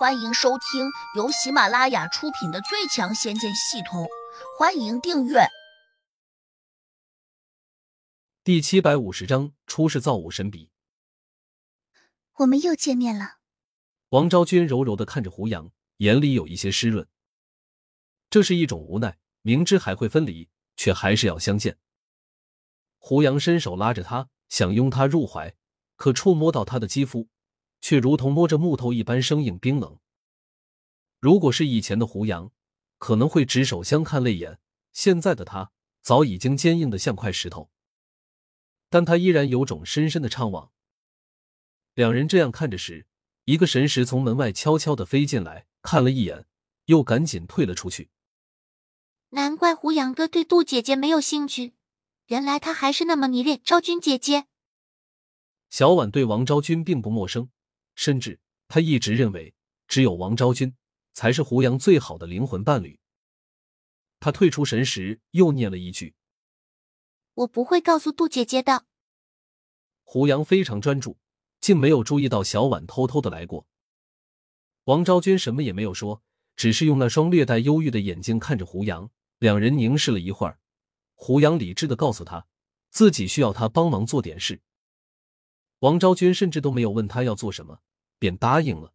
[0.00, 4.04] 欢迎收听由喜马拉雅出品的《最强仙剑系统》，
[4.58, 5.40] 欢迎订阅。
[8.42, 10.70] 第七百五十章出世造物神笔。
[12.36, 13.40] 我们又见面了。
[14.08, 17.06] 王昭君柔柔的看着胡杨，眼里有一些湿润。
[18.30, 20.48] 这是一种无奈，明知还会分离，
[20.78, 21.76] 却还是要相见。
[22.96, 25.54] 胡杨伸手拉着她，想拥她入怀，
[25.96, 27.28] 可触摸到她的肌肤。
[27.80, 29.98] 却如同摸着木头一般生硬冰冷。
[31.18, 32.50] 如果是以前的胡杨，
[32.98, 34.58] 可能会执手相看泪眼；
[34.92, 37.70] 现在的他早已经坚硬的像块石头。
[38.88, 40.70] 但他依然有种深深的怅惘。
[41.94, 43.06] 两人这样看着时，
[43.44, 46.46] 一个神识从门外悄悄的飞进来，看了一眼，
[46.86, 48.10] 又赶紧退了出去。
[49.30, 51.74] 难怪胡杨哥对杜姐姐没有兴趣，
[52.26, 54.46] 原来他还是那么迷恋昭君姐姐。
[55.68, 57.50] 小婉对王昭君并不陌生。
[57.94, 59.54] 甚至他一直认为，
[59.88, 60.74] 只有王昭君
[61.12, 62.98] 才是胡杨最好的灵魂伴侣。
[64.18, 66.14] 他退出神时，又念了一句
[67.34, 68.84] ：“我不会告诉杜姐姐的。”
[70.04, 71.18] 胡杨非常专注，
[71.60, 73.66] 竟没有注意到小婉偷偷的来过。
[74.84, 76.22] 王昭君什么也没有说，
[76.56, 79.10] 只是用那双略带忧郁的眼睛看着胡杨。
[79.38, 80.58] 两人凝视了一会儿，
[81.14, 82.46] 胡杨理智的告诉他，
[82.90, 84.60] 自己需要他帮忙做点事。
[85.80, 87.80] 王昭君甚至都没有问他要做什么。
[88.20, 88.92] 便答应了。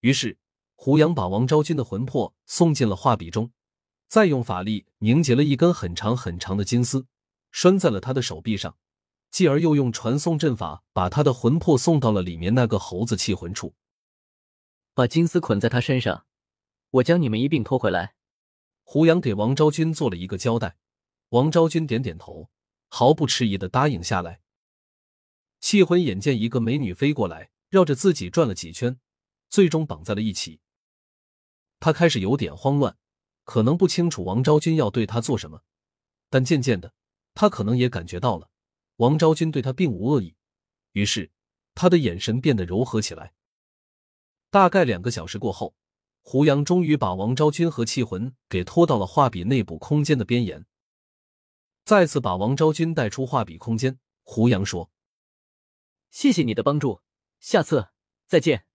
[0.00, 0.36] 于是，
[0.74, 3.52] 胡杨把王昭君的魂魄送进了画笔中，
[4.08, 7.06] 再用法力凝结了一根很长很长的金丝，
[7.52, 8.76] 拴在了他的手臂上，
[9.30, 13.76] 继而又用传送阵法把他的魂魄送到了里面那个猴子气魂处，
[14.92, 16.26] 把金丝捆在他身上，
[16.90, 18.14] 我将你们一并拖回来。
[18.82, 20.78] 胡杨给王昭君做了一个交代，
[21.28, 22.50] 王昭君点点头，
[22.88, 24.39] 毫不迟疑的答应下来。
[25.60, 27.50] 气魂眼见一个美女飞过来。
[27.70, 28.98] 绕着自己转了几圈，
[29.48, 30.58] 最终绑在了一起。
[31.78, 32.96] 他开始有点慌乱，
[33.44, 35.62] 可能不清楚王昭君要对他做什么，
[36.28, 36.92] 但渐渐的，
[37.32, 38.50] 他可能也感觉到了
[38.96, 40.34] 王昭君对他并无恶意，
[40.94, 41.30] 于是
[41.76, 43.34] 他的眼神变得柔和起来。
[44.50, 45.76] 大概两个小时过后，
[46.22, 50.66] 胡杨终于把王昭君和气魂给拖到了画笔内部空间的边沿，
[51.84, 54.00] 再次把王昭君带出画笔空间。
[54.24, 54.90] 胡杨说
[56.10, 57.02] ：“谢谢你的帮助。”
[57.40, 57.88] 下次
[58.26, 58.66] 再见。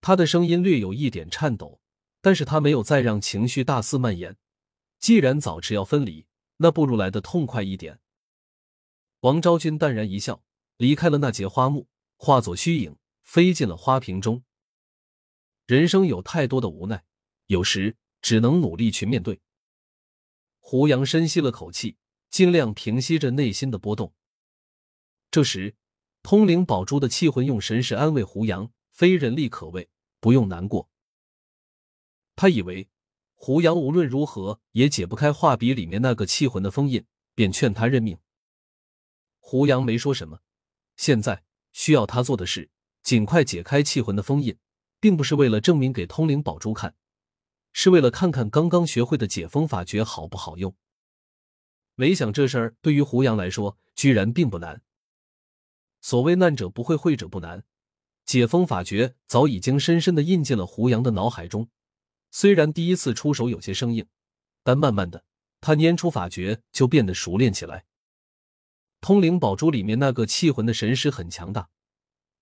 [0.00, 1.80] 他的声音略有一点颤抖，
[2.20, 4.36] 但是他没有再让情绪大肆蔓延。
[5.00, 6.26] 既然早迟要分离，
[6.58, 8.00] 那不如来的痛快一点。
[9.20, 10.44] 王昭君淡然一笑，
[10.76, 14.44] 离开了那节花木，化作虚影，飞进了花瓶中。
[15.66, 17.04] 人生有太多的无奈，
[17.46, 19.40] 有时只能努力去面对。
[20.60, 21.96] 胡杨深吸了口气，
[22.30, 24.14] 尽量平息着内心的波动。
[25.30, 25.74] 这时。
[26.26, 29.88] 通灵宝珠的气魂用神识安慰胡杨：“非人力可为，
[30.18, 30.90] 不用难过。”
[32.34, 32.88] 他以为
[33.36, 37.06] 胡杨无论如何也解不开画笔里面那个气魂的封印，
[37.36, 38.18] 便劝他认命。
[39.38, 40.40] 胡杨没说什么。
[40.96, 42.70] 现在需要他做的是
[43.04, 44.58] 尽快解开气魂的封印，
[44.98, 46.96] 并不是为了证明给通灵宝珠看，
[47.72, 50.74] 是为了看看刚刚学会的解封法诀好不好用。
[51.94, 54.82] 没想这事儿对于胡杨来说，居然并不难。
[56.06, 57.64] 所谓难者不会，会者不难。
[58.24, 61.68] 解封法诀早已经深深的印进了胡杨的脑海中。
[62.30, 64.06] 虽然第一次出手有些生硬，
[64.62, 65.24] 但慢慢的，
[65.60, 67.86] 他拈出法诀就变得熟练起来。
[69.00, 71.70] 通灵宝珠里面那个气魂的神识很强大，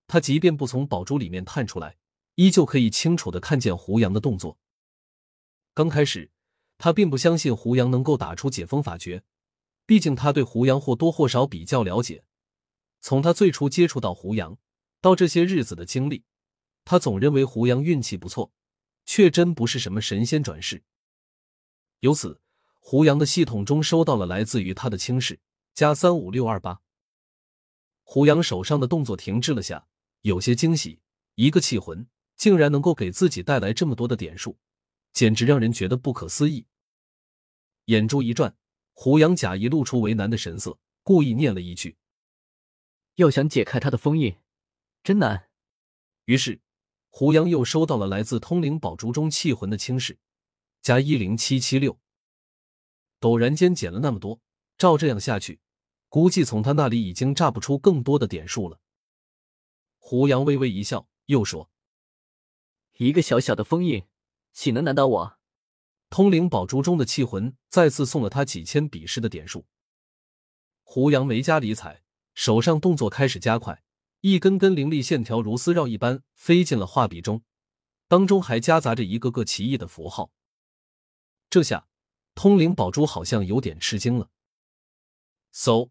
[0.05, 1.97] 他即便不从宝珠里面探出来，
[2.35, 4.59] 依旧可以清楚的看见胡杨的动作。
[5.73, 6.29] 刚开始，
[6.77, 9.23] 他并不相信胡杨能够打出解封法诀，
[9.87, 12.25] 毕竟他对胡杨或多或少比较了解。
[13.05, 14.57] 从他最初接触到胡杨，
[14.99, 16.23] 到这些日子的经历，
[16.83, 18.51] 他总认为胡杨运气不错，
[19.05, 20.83] 却真不是什么神仙转世。
[21.99, 22.41] 由此，
[22.79, 25.39] 胡杨的系统中收到了来自于他的轻视
[25.75, 26.81] 加三五六二八。
[28.01, 29.85] 胡杨手上的动作停滞了下，
[30.21, 30.99] 有些惊喜，
[31.35, 34.57] 一个气魂竟然能够给自己带来这么多的点数，
[35.13, 36.65] 简直让人觉得不可思议。
[37.85, 38.57] 眼珠一转，
[38.93, 41.95] 胡杨假意露出为难的神色，故意念了一句。
[43.15, 44.37] 要想解开他的封印，
[45.03, 45.49] 真难。
[46.25, 46.61] 于是，
[47.09, 50.19] 胡杨又收到了来自通灵宝珠中气魂的轻视，
[50.81, 51.97] 加一零七七六。
[53.21, 54.41] 陡然间减了那么多，
[54.77, 55.61] 照这样下去，
[56.09, 58.81] 估计从他那里已经榨不出更多的点数了。
[59.97, 61.71] 胡杨微微一笑，又说
[62.97, 64.03] ：“一个小小的封印，
[64.51, 65.37] 岂能难倒我？”
[66.11, 69.65] 通灵宝珠中的气魂再次送了他几千比试的点数。
[70.83, 72.04] 胡杨没加理睬。
[72.35, 73.81] 手上动作开始加快，
[74.21, 77.41] 一根根凌厉线条如丝绕一般飞进了画笔中，
[78.07, 80.31] 当中还夹杂着一个个奇异的符号。
[81.49, 81.87] 这下，
[82.35, 84.29] 通灵宝珠好像有点吃惊了。
[85.53, 85.89] 嗖，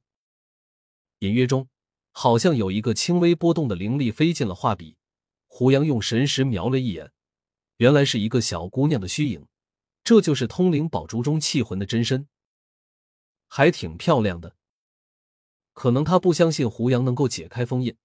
[1.21, 1.69] 隐约中
[2.13, 4.97] 好像有一个轻微波动的灵力飞进了画笔。
[5.47, 7.13] 胡杨用神识瞄了一眼，
[7.77, 9.47] 原来是一个小姑娘的虚影。
[10.03, 12.29] 这就是通灵宝珠中气魂的真身，
[13.47, 14.57] 还挺漂亮的。
[15.75, 17.97] 可能他不相信胡杨能够解开封印，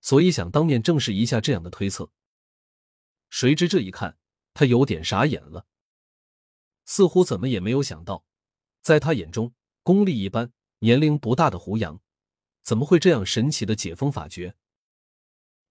[0.00, 2.10] 所以想当面证实一下这样的推测。
[3.28, 4.18] 谁知这一看，
[4.52, 5.66] 他有点傻眼了，
[6.84, 8.24] 似乎怎么也没有想到，
[8.82, 12.00] 在他眼中功力一般、年龄不大的胡杨，
[12.62, 14.56] 怎么会这样神奇的解封法诀？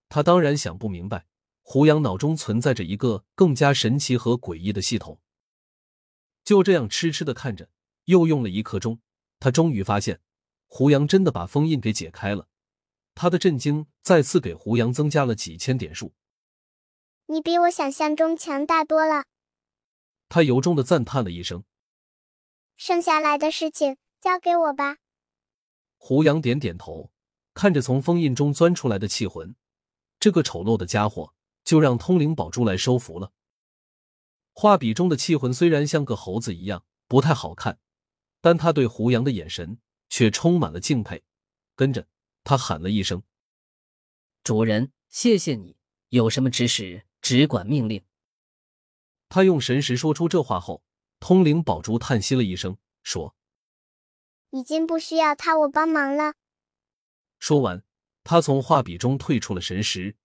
[0.08, 1.26] 他当然想不明白，
[1.62, 5.20] 胡杨脑中存在着一个更加神奇和诡异的系统。
[6.44, 7.70] 就这样痴痴的看着，
[8.06, 9.02] 又用了一刻钟，
[9.40, 10.22] 他终于发现，
[10.70, 12.48] 胡杨真的把封印给解开了。
[13.16, 16.14] 他的震惊再次给胡杨增加了几千点数。
[17.26, 19.26] 你比我想象中强大多了。
[20.30, 21.64] 他由衷的赞叹了一声。
[22.78, 24.98] 剩下来的事情交给我吧。
[25.98, 27.12] 胡杨点点头，
[27.54, 29.56] 看着从封印中钻出来的气魂，
[30.20, 31.34] 这个丑陋的家伙
[31.66, 33.34] 就让通灵宝珠来收服了。
[34.54, 37.80] 画笔中的气魂虽然像个猴子一样不太好看，
[38.40, 41.24] 但他对胡杨的眼神却充满了敬佩。
[41.76, 42.08] 跟着
[42.44, 43.24] 他喊了一声
[44.44, 45.78] ：“主人，谢谢你！
[46.10, 48.04] 有什么指使，只管命令。”
[49.30, 50.84] 他用神识说出这话后，
[51.20, 53.36] 通灵宝珠叹息了一声，说
[54.52, 56.34] ：“已经不需要他我帮忙了。”
[57.40, 57.84] 说完，
[58.24, 60.18] 他从画笔中退出了神识。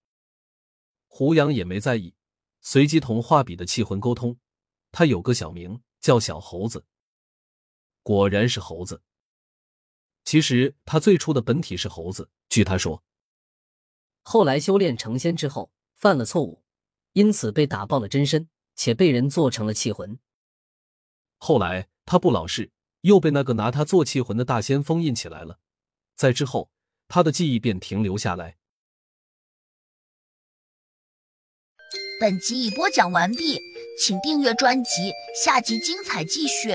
[1.07, 2.15] 胡杨也没在意。
[2.61, 4.39] 随即同画笔的气魂沟通，
[4.91, 6.87] 他有个小名叫小猴子。
[8.03, 9.03] 果然是猴子。
[10.25, 12.31] 其实他最初的本体是猴子。
[12.49, 13.03] 据他说，
[14.23, 16.63] 后来修炼成仙之后犯了错误，
[17.13, 20.19] 因此被打爆了真身，且被人做成了气魂。
[21.39, 22.71] 后来他不老实，
[23.03, 25.59] 又被那个拿他做气魂的大仙封印起来了。
[26.15, 26.71] 在之后，
[27.09, 28.57] 他的记忆便停留下来。
[32.21, 33.59] 本集已播讲完毕，
[34.01, 35.13] 请订阅专辑，
[35.45, 36.75] 下集精彩继续。